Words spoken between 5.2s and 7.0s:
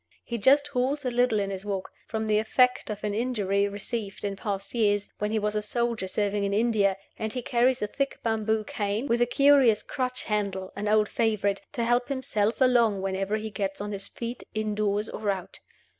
he was a soldier serving in India,